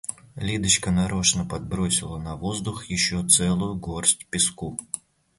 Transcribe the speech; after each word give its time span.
Лидочка 0.35 0.89
нарочно 0.91 1.45
подбросила 1.45 2.17
на 2.17 2.35
воздух 2.35 2.89
ещё 2.89 3.23
целую 3.29 3.75
горсть 3.75 4.25
песку. 4.31 4.79